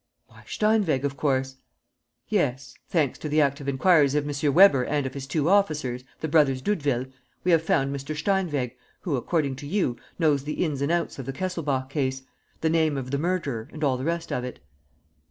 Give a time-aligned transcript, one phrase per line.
[0.25, 1.57] "Why, Steinweg, of course!..."
[2.27, 4.53] "Yes, thanks to the active inquiries of M.
[4.55, 7.05] Weber and of his two officers, the brothers Doudeville,
[7.43, 8.15] we have found Mr.
[8.17, 12.23] Steinweg, who, according to you, knows the ins and outs of the Kesselbach case,
[12.61, 14.59] the name of the murderer and all the rest of it."